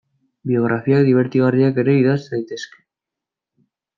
Biografiak 0.51 1.03
dibertigarriak 1.09 1.77
ere 1.83 1.95
idatz 1.99 2.21
daitezke. 2.31 2.81